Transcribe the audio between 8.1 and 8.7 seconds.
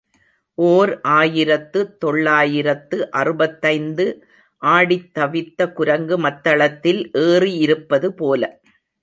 போல.